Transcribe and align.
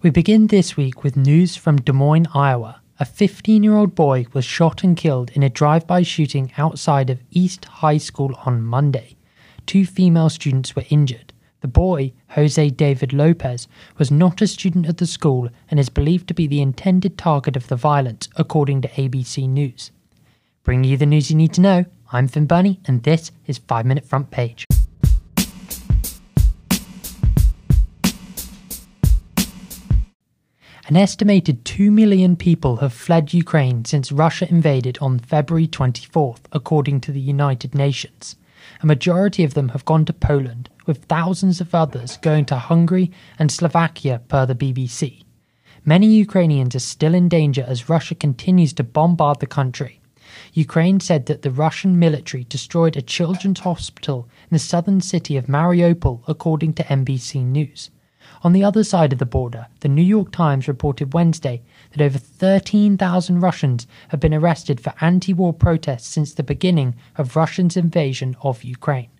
We 0.00 0.10
begin 0.10 0.46
this 0.46 0.76
week 0.76 1.02
with 1.02 1.16
news 1.16 1.56
from 1.56 1.78
Des 1.78 1.92
Moines, 1.92 2.28
Iowa. 2.32 2.80
A 3.00 3.04
15 3.04 3.64
year 3.64 3.74
old 3.74 3.96
boy 3.96 4.26
was 4.32 4.44
shot 4.44 4.84
and 4.84 4.96
killed 4.96 5.30
in 5.30 5.42
a 5.42 5.50
drive 5.50 5.88
by 5.88 6.02
shooting 6.02 6.52
outside 6.56 7.10
of 7.10 7.20
East 7.32 7.64
High 7.64 7.98
School 7.98 8.32
on 8.46 8.62
Monday. 8.62 9.16
Two 9.66 9.84
female 9.84 10.28
students 10.28 10.76
were 10.76 10.84
injured. 10.88 11.32
The 11.62 11.68
boy, 11.68 12.12
Jose 12.30 12.70
David 12.70 13.12
Lopez, 13.12 13.66
was 13.96 14.12
not 14.12 14.40
a 14.40 14.46
student 14.46 14.86
at 14.86 14.98
the 14.98 15.06
school 15.06 15.48
and 15.68 15.80
is 15.80 15.88
believed 15.88 16.28
to 16.28 16.34
be 16.34 16.46
the 16.46 16.62
intended 16.62 17.18
target 17.18 17.56
of 17.56 17.66
the 17.66 17.74
violence, 17.74 18.28
according 18.36 18.82
to 18.82 18.88
ABC 18.90 19.48
News. 19.48 19.90
Bringing 20.62 20.92
you 20.92 20.96
the 20.96 21.06
news 21.06 21.28
you 21.28 21.36
need 21.36 21.54
to 21.54 21.60
know, 21.60 21.86
I'm 22.12 22.28
Finn 22.28 22.46
Birnie, 22.46 22.78
and 22.86 23.02
this 23.02 23.32
is 23.48 23.58
5 23.58 23.84
Minute 23.84 24.04
Front 24.04 24.30
Page. 24.30 24.64
An 30.88 30.96
estimated 30.96 31.66
2 31.66 31.90
million 31.90 32.34
people 32.34 32.76
have 32.76 32.94
fled 32.94 33.34
Ukraine 33.34 33.84
since 33.84 34.10
Russia 34.10 34.48
invaded 34.48 34.96
on 35.02 35.18
February 35.18 35.68
24th, 35.68 36.40
according 36.50 37.02
to 37.02 37.12
the 37.12 37.20
United 37.20 37.74
Nations. 37.74 38.36
A 38.82 38.86
majority 38.86 39.44
of 39.44 39.52
them 39.52 39.68
have 39.68 39.84
gone 39.84 40.06
to 40.06 40.14
Poland, 40.14 40.70
with 40.86 41.04
thousands 41.04 41.60
of 41.60 41.74
others 41.74 42.16
going 42.16 42.46
to 42.46 42.56
Hungary 42.56 43.10
and 43.38 43.52
Slovakia, 43.52 44.22
per 44.28 44.46
the 44.46 44.54
BBC. 44.54 45.24
Many 45.84 46.06
Ukrainians 46.06 46.74
are 46.74 46.78
still 46.78 47.12
in 47.12 47.28
danger 47.28 47.66
as 47.68 47.90
Russia 47.90 48.14
continues 48.14 48.72
to 48.72 48.82
bombard 48.82 49.40
the 49.40 49.46
country. 49.46 50.00
Ukraine 50.54 51.00
said 51.00 51.26
that 51.26 51.42
the 51.42 51.50
Russian 51.50 51.98
military 51.98 52.44
destroyed 52.44 52.96
a 52.96 53.02
children's 53.02 53.60
hospital 53.60 54.26
in 54.50 54.54
the 54.54 54.58
southern 54.58 55.02
city 55.02 55.36
of 55.36 55.48
Mariupol, 55.48 56.22
according 56.26 56.72
to 56.74 56.84
NBC 56.84 57.44
News. 57.44 57.90
On 58.42 58.52
the 58.52 58.62
other 58.62 58.84
side 58.84 59.12
of 59.12 59.18
the 59.18 59.26
border, 59.26 59.66
the 59.80 59.88
New 59.88 60.02
York 60.02 60.30
Times 60.30 60.68
reported 60.68 61.12
Wednesday 61.12 61.62
that 61.90 62.02
over 62.02 62.18
13,000 62.18 63.40
Russians 63.40 63.86
have 64.08 64.20
been 64.20 64.34
arrested 64.34 64.80
for 64.80 64.94
anti 65.00 65.32
war 65.32 65.52
protests 65.52 66.06
since 66.06 66.32
the 66.32 66.44
beginning 66.44 66.94
of 67.16 67.34
Russia's 67.34 67.76
invasion 67.76 68.36
of 68.42 68.62
Ukraine. 68.62 69.10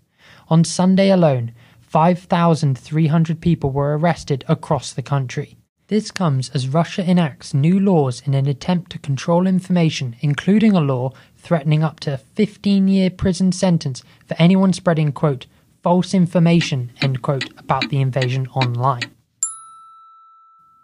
On 0.48 0.62
Sunday 0.62 1.11
alone, 1.11 1.52
5,300 1.80 3.41
people 3.41 3.70
were 3.70 3.98
arrested 3.98 4.44
across 4.46 4.92
the 4.92 5.02
country. 5.02 5.56
This 5.89 6.11
comes 6.11 6.50
as 6.50 6.69
Russia 6.69 7.02
enacts 7.02 7.55
new 7.55 7.80
laws 7.80 8.22
in 8.27 8.34
an 8.34 8.46
attempt 8.46 8.92
to 8.92 8.98
control 8.98 9.46
information, 9.46 10.16
including 10.20 10.74
a 10.74 10.83
law 10.83 11.12
threatening 11.39 11.83
up 11.83 11.98
to 12.00 12.12
a 12.12 12.19
15 12.19 12.89
year 12.89 13.08
prison 13.08 13.52
sentence 13.52 14.02
for 14.27 14.36
anyone 14.39 14.74
spreading, 14.74 15.12
quote, 15.12 15.46
false 15.82 16.14
information, 16.14 16.92
end 17.00 17.22
quote, 17.22 17.50
about 17.58 17.88
the 17.88 18.00
invasion 18.00 18.46
online. 18.48 19.02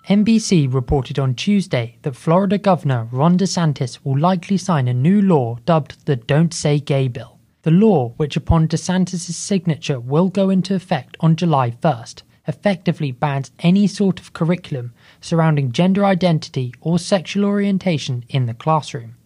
NBC 0.08 0.72
reported 0.72 1.18
on 1.18 1.34
Tuesday 1.34 1.96
that 2.02 2.14
Florida 2.14 2.58
Governor 2.58 3.08
Ron 3.10 3.38
DeSantis 3.38 3.98
will 4.04 4.18
likely 4.18 4.58
sign 4.58 4.86
a 4.86 4.92
new 4.92 5.22
law 5.22 5.56
dubbed 5.64 6.04
the 6.04 6.16
Don't 6.16 6.52
Say 6.52 6.78
Gay 6.78 7.08
Bill. 7.08 7.38
The 7.62 7.70
law, 7.70 8.10
which 8.18 8.36
upon 8.36 8.68
DeSantis' 8.68 9.32
signature 9.32 9.98
will 9.98 10.28
go 10.28 10.50
into 10.50 10.74
effect 10.74 11.16
on 11.20 11.36
July 11.36 11.70
1st, 11.70 12.22
effectively 12.46 13.12
bans 13.12 13.50
any 13.60 13.86
sort 13.86 14.20
of 14.20 14.34
curriculum 14.34 14.92
surrounding 15.22 15.72
gender 15.72 16.04
identity 16.04 16.74
or 16.82 16.98
sexual 16.98 17.46
orientation 17.46 18.24
in 18.28 18.44
the 18.44 18.52
classroom. 18.52 19.16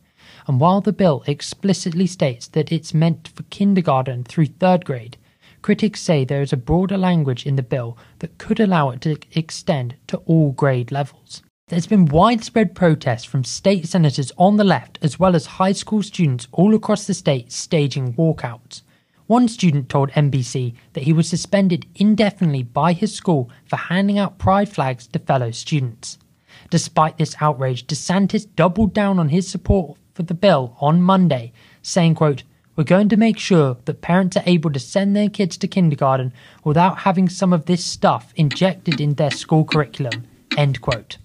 And 0.47 0.61
while 0.61 0.81
the 0.81 0.93
bill 0.93 1.25
explicitly 1.27 2.07
states 2.07 2.47
that 2.49 2.71
it's 2.71 2.95
meant 2.95 3.27
for 3.27 3.43
kindergarten 3.45 4.23
through 4.23 4.47
third 4.47 4.85
grade, 4.85 5.17
critics 5.69 6.01
say 6.01 6.25
there 6.25 6.41
is 6.41 6.55
a 6.55 6.57
broader 6.57 6.97
language 6.97 7.45
in 7.45 7.57
the 7.57 7.63
bill 7.63 7.99
that 8.21 8.39
could 8.39 8.59
allow 8.59 8.89
it 8.89 9.03
to 9.03 9.19
extend 9.33 9.95
to 10.07 10.17
all 10.25 10.51
grade 10.53 10.91
levels. 10.91 11.43
There's 11.67 11.87
been 11.87 12.07
widespread 12.07 12.75
protests 12.75 13.27
from 13.27 13.45
state 13.45 13.87
senators 13.87 14.33
on 14.39 14.57
the 14.57 14.65
left 14.65 14.99
as 15.03 15.19
well 15.19 15.37
as 15.37 15.45
high 15.61 15.73
school 15.73 16.03
students 16.03 16.49
all 16.53 16.75
across 16.75 17.07
the 17.07 17.13
state 17.13 17.53
staging 17.53 18.15
walkouts. 18.15 18.81
One 19.27 19.47
student 19.47 19.91
told 19.91 20.11
NBC 20.13 20.73
that 20.95 21.05
he 21.05 21.13
was 21.13 21.29
suspended 21.29 21.85
indefinitely 21.97 22.63
by 22.63 22.95
his 22.95 23.15
school 23.15 23.51
for 23.67 23.77
handing 23.77 24.19
out 24.19 24.39
pride 24.39 24.71
flags 24.71 25.07
to 25.09 25.19
fellow 25.19 25.51
students. 25.51 26.17
Despite 26.71 27.19
this 27.19 27.37
outrage, 27.43 27.87
DeSantis 27.87 28.47
doubled 28.57 28.95
down 28.95 29.19
on 29.19 29.29
his 29.29 29.47
support 29.47 29.99
for 30.15 30.23
the 30.23 30.33
bill 30.33 30.79
on 30.81 31.03
Monday, 31.03 31.53
saying, 31.83 32.15
quote, 32.15 32.45
we're 32.79 32.85
going 32.85 33.09
to 33.09 33.17
make 33.17 33.41
sure 33.41 33.77
that 33.87 34.03
parents 34.03 34.37
are 34.37 34.43
able 34.47 34.71
to 34.71 34.79
send 34.79 35.17
their 35.17 35.29
kids 35.29 35.57
to 35.57 35.67
kindergarten 35.67 36.33
without 36.63 36.99
having 36.99 37.29
some 37.29 37.53
of 37.53 37.67
this 37.67 37.85
stuff 37.85 38.33
injected 38.37 39.01
in 39.01 39.15
their 39.15 39.33
school 39.33 39.65
curriculum. 39.65 40.25
End 40.57 40.81
quote. 40.81 41.19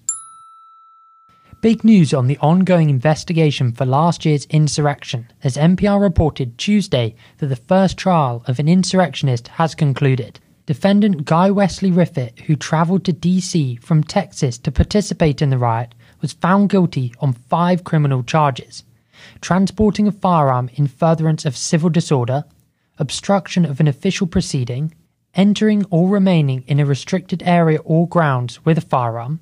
Big 1.60 1.84
news 1.84 2.12
on 2.12 2.26
the 2.26 2.38
ongoing 2.38 2.90
investigation 2.90 3.70
for 3.70 3.86
last 3.86 4.24
year's 4.24 4.46
insurrection, 4.46 5.30
as 5.44 5.56
NPR 5.56 6.00
reported 6.00 6.58
Tuesday 6.58 7.14
that 7.38 7.46
the 7.46 7.54
first 7.54 7.96
trial 7.96 8.42
of 8.48 8.58
an 8.58 8.68
insurrectionist 8.68 9.46
has 9.46 9.76
concluded. 9.76 10.40
Defendant 10.66 11.24
Guy 11.24 11.52
Wesley 11.52 11.92
Reffitt, 11.92 12.40
who 12.40 12.56
travelled 12.56 13.04
to 13.04 13.12
DC 13.12 13.80
from 13.80 14.02
Texas 14.02 14.58
to 14.58 14.72
participate 14.72 15.40
in 15.40 15.50
the 15.50 15.58
riot, 15.58 15.94
was 16.20 16.32
found 16.32 16.68
guilty 16.68 17.14
on 17.20 17.32
five 17.32 17.84
criminal 17.84 18.24
charges 18.24 18.82
transporting 19.40 20.06
a 20.06 20.12
firearm 20.12 20.70
in 20.74 20.86
furtherance 20.86 21.44
of 21.44 21.56
civil 21.56 21.90
disorder, 21.90 22.44
obstruction 22.98 23.64
of 23.64 23.80
an 23.80 23.88
official 23.88 24.26
proceeding, 24.26 24.94
entering 25.34 25.84
or 25.90 26.08
remaining 26.08 26.62
in 26.66 26.80
a 26.80 26.86
restricted 26.86 27.42
area 27.44 27.78
or 27.84 28.08
grounds 28.08 28.64
with 28.64 28.78
a 28.78 28.80
firearm, 28.80 29.40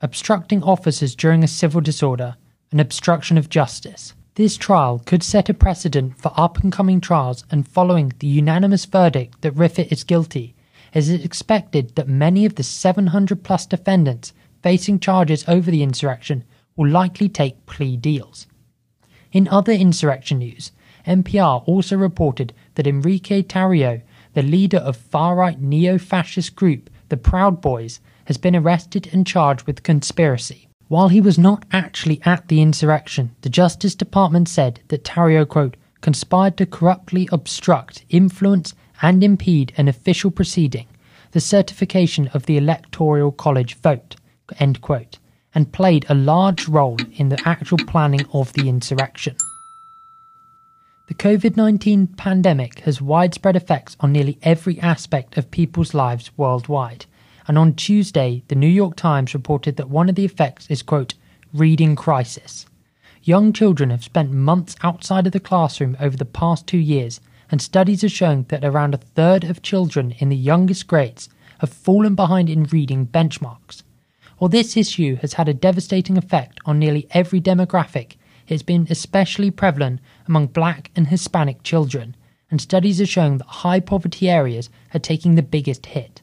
obstructing 0.00 0.62
officers 0.62 1.14
during 1.14 1.42
a 1.42 1.48
civil 1.48 1.80
disorder, 1.80 2.36
and 2.70 2.80
obstruction 2.80 3.36
of 3.36 3.48
justice. 3.48 4.14
This 4.36 4.56
trial 4.56 5.02
could 5.04 5.22
set 5.22 5.48
a 5.48 5.54
precedent 5.54 6.18
for 6.18 6.32
up 6.36 6.58
and 6.58 6.72
coming 6.72 7.00
trials, 7.00 7.44
and 7.50 7.66
following 7.66 8.12
the 8.20 8.26
unanimous 8.26 8.84
verdict 8.84 9.42
that 9.42 9.54
Reffitt 9.54 9.90
is 9.92 10.04
guilty, 10.04 10.54
it 10.92 10.98
is 10.98 11.10
expected 11.10 11.94
that 11.94 12.08
many 12.08 12.44
of 12.44 12.56
the 12.56 12.62
700 12.62 13.44
plus 13.44 13.66
defendants 13.66 14.32
facing 14.62 14.98
charges 14.98 15.44
over 15.46 15.70
the 15.70 15.82
insurrection 15.82 16.44
will 16.76 16.88
likely 16.88 17.28
take 17.28 17.66
plea 17.66 17.96
deals. 17.96 18.46
In 19.32 19.46
other 19.48 19.72
insurrection 19.72 20.38
news, 20.38 20.72
NPR 21.06 21.62
also 21.66 21.96
reported 21.96 22.52
that 22.74 22.86
Enrique 22.86 23.42
Tarrio, 23.42 24.02
the 24.34 24.42
leader 24.42 24.78
of 24.78 24.96
far 24.96 25.36
right 25.36 25.60
neo 25.60 25.98
fascist 25.98 26.56
group 26.56 26.90
the 27.10 27.16
Proud 27.16 27.60
Boys, 27.60 28.00
has 28.24 28.38
been 28.38 28.56
arrested 28.56 29.08
and 29.12 29.26
charged 29.26 29.66
with 29.66 29.84
conspiracy. 29.84 30.68
While 30.88 31.08
he 31.08 31.20
was 31.20 31.38
not 31.38 31.64
actually 31.72 32.20
at 32.24 32.48
the 32.48 32.60
insurrection, 32.60 33.36
the 33.42 33.48
Justice 33.48 33.94
Department 33.94 34.48
said 34.48 34.80
that 34.88 35.04
Tarrio, 35.04 35.46
quote, 35.46 35.76
conspired 36.00 36.56
to 36.56 36.66
corruptly 36.66 37.28
obstruct, 37.30 38.04
influence, 38.08 38.74
and 39.00 39.22
impede 39.22 39.72
an 39.76 39.86
official 39.86 40.32
proceeding, 40.32 40.88
the 41.30 41.40
certification 41.40 42.26
of 42.34 42.46
the 42.46 42.56
Electoral 42.56 43.30
College 43.30 43.76
vote, 43.76 44.16
end 44.58 44.80
quote, 44.80 45.19
and 45.54 45.72
played 45.72 46.06
a 46.08 46.14
large 46.14 46.68
role 46.68 46.96
in 47.14 47.28
the 47.28 47.40
actual 47.44 47.78
planning 47.78 48.24
of 48.32 48.52
the 48.52 48.68
insurrection. 48.68 49.36
The 51.08 51.14
COVID 51.14 51.56
19 51.56 52.06
pandemic 52.06 52.80
has 52.80 53.02
widespread 53.02 53.56
effects 53.56 53.96
on 53.98 54.12
nearly 54.12 54.38
every 54.42 54.78
aspect 54.78 55.36
of 55.36 55.50
people's 55.50 55.92
lives 55.92 56.30
worldwide. 56.36 57.06
And 57.48 57.58
on 57.58 57.74
Tuesday, 57.74 58.44
the 58.46 58.54
New 58.54 58.68
York 58.68 58.94
Times 58.94 59.34
reported 59.34 59.76
that 59.76 59.90
one 59.90 60.08
of 60.08 60.14
the 60.14 60.24
effects 60.24 60.68
is, 60.70 60.82
quote, 60.82 61.14
reading 61.52 61.96
crisis. 61.96 62.66
Young 63.24 63.52
children 63.52 63.90
have 63.90 64.04
spent 64.04 64.30
months 64.30 64.76
outside 64.84 65.26
of 65.26 65.32
the 65.32 65.40
classroom 65.40 65.96
over 65.98 66.16
the 66.16 66.24
past 66.24 66.68
two 66.68 66.78
years, 66.78 67.20
and 67.50 67.60
studies 67.60 68.02
have 68.02 68.12
shown 68.12 68.46
that 68.48 68.64
around 68.64 68.94
a 68.94 68.98
third 68.98 69.42
of 69.42 69.62
children 69.62 70.12
in 70.18 70.28
the 70.28 70.36
youngest 70.36 70.86
grades 70.86 71.28
have 71.58 71.70
fallen 71.70 72.14
behind 72.14 72.48
in 72.48 72.64
reading 72.64 73.04
benchmarks. 73.04 73.82
While 74.40 74.48
this 74.48 74.74
issue 74.74 75.16
has 75.16 75.34
had 75.34 75.50
a 75.50 75.52
devastating 75.52 76.16
effect 76.16 76.60
on 76.64 76.78
nearly 76.78 77.06
every 77.10 77.42
demographic, 77.42 78.12
it 78.46 78.54
has 78.54 78.62
been 78.62 78.86
especially 78.88 79.50
prevalent 79.50 80.00
among 80.26 80.46
black 80.46 80.90
and 80.96 81.08
Hispanic 81.08 81.62
children, 81.62 82.16
and 82.50 82.58
studies 82.58 83.02
are 83.02 83.06
showing 83.06 83.36
that 83.36 83.46
high 83.46 83.80
poverty 83.80 84.30
areas 84.30 84.70
are 84.94 84.98
taking 84.98 85.34
the 85.34 85.42
biggest 85.42 85.84
hit. 85.84 86.22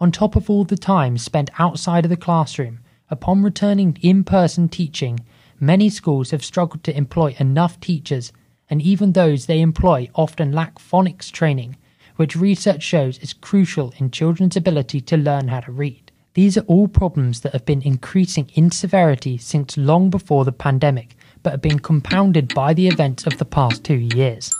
On 0.00 0.10
top 0.10 0.34
of 0.34 0.48
all 0.48 0.64
the 0.64 0.78
time 0.78 1.18
spent 1.18 1.50
outside 1.58 2.06
of 2.06 2.08
the 2.08 2.16
classroom, 2.16 2.80
upon 3.10 3.42
returning 3.42 3.98
in 4.00 4.24
person 4.24 4.70
teaching, 4.70 5.20
many 5.60 5.90
schools 5.90 6.30
have 6.30 6.42
struggled 6.42 6.82
to 6.84 6.96
employ 6.96 7.36
enough 7.38 7.78
teachers, 7.80 8.32
and 8.70 8.80
even 8.80 9.12
those 9.12 9.44
they 9.44 9.60
employ 9.60 10.08
often 10.14 10.52
lack 10.52 10.78
phonics 10.78 11.30
training, 11.30 11.76
which 12.16 12.34
research 12.34 12.82
shows 12.82 13.18
is 13.18 13.34
crucial 13.34 13.92
in 13.98 14.10
children's 14.10 14.56
ability 14.56 15.02
to 15.02 15.18
learn 15.18 15.48
how 15.48 15.60
to 15.60 15.70
read. 15.70 16.11
These 16.34 16.56
are 16.56 16.62
all 16.62 16.88
problems 16.88 17.40
that 17.40 17.52
have 17.52 17.66
been 17.66 17.82
increasing 17.82 18.50
in 18.54 18.70
severity 18.70 19.36
since 19.36 19.76
long 19.76 20.08
before 20.08 20.46
the 20.46 20.52
pandemic, 20.52 21.14
but 21.42 21.50
have 21.50 21.60
been 21.60 21.78
compounded 21.78 22.54
by 22.54 22.72
the 22.72 22.88
events 22.88 23.26
of 23.26 23.36
the 23.36 23.44
past 23.44 23.84
two 23.84 24.08
years. 24.14 24.50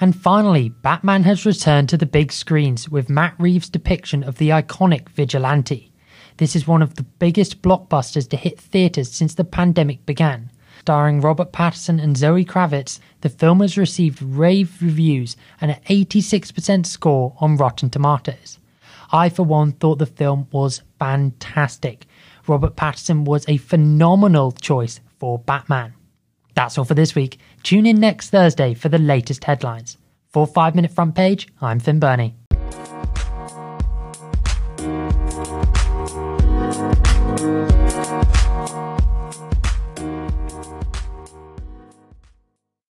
And 0.00 0.14
finally, 0.14 0.68
Batman 0.68 1.24
has 1.24 1.46
returned 1.46 1.88
to 1.88 1.96
the 1.96 2.06
big 2.06 2.30
screens 2.30 2.88
with 2.88 3.08
Matt 3.08 3.34
Reeves' 3.38 3.70
depiction 3.70 4.22
of 4.22 4.36
the 4.36 4.50
iconic 4.50 5.08
vigilante. 5.08 5.90
This 6.36 6.54
is 6.54 6.68
one 6.68 6.82
of 6.82 6.94
the 6.94 7.02
biggest 7.02 7.62
blockbusters 7.62 8.28
to 8.28 8.36
hit 8.36 8.60
theatres 8.60 9.10
since 9.10 9.34
the 9.34 9.44
pandemic 9.44 10.04
began. 10.04 10.52
Starring 10.80 11.20
Robert 11.20 11.52
Pattinson 11.52 12.00
and 12.00 12.16
Zoe 12.16 12.44
Kravitz, 12.44 13.00
the 13.22 13.28
film 13.28 13.60
has 13.60 13.76
received 13.76 14.22
rave 14.22 14.76
reviews 14.80 15.36
and 15.60 15.70
an 15.70 15.80
86% 15.88 16.86
score 16.86 17.34
on 17.40 17.56
Rotten 17.56 17.90
Tomatoes. 17.90 18.58
I, 19.10 19.28
for 19.28 19.42
one, 19.42 19.72
thought 19.72 19.98
the 19.98 20.06
film 20.06 20.48
was 20.52 20.82
fantastic. 20.98 22.06
Robert 22.46 22.76
Pattinson 22.76 23.24
was 23.24 23.44
a 23.48 23.56
phenomenal 23.56 24.52
choice 24.52 25.00
for 25.18 25.38
Batman. 25.38 25.94
That's 26.54 26.76
all 26.76 26.84
for 26.84 26.94
this 26.94 27.14
week. 27.14 27.38
Tune 27.62 27.86
in 27.86 28.00
next 28.00 28.30
Thursday 28.30 28.74
for 28.74 28.88
the 28.88 28.98
latest 28.98 29.44
headlines. 29.44 29.96
For 30.28 30.46
5 30.46 30.74
Minute 30.74 30.92
Front 30.92 31.14
Page, 31.14 31.48
I'm 31.60 31.80
Finn 31.80 32.00
Birnie. 32.00 32.34